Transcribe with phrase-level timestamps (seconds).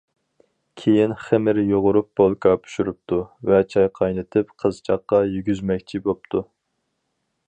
[0.83, 3.19] كېيىن خېمىر يۇغۇرۇپ بولكا پىشۇرۇپتۇ
[3.51, 6.43] ۋە چاي قاينىتىپ قىزچاققا يېگۈزمەكچى بوپتۇ.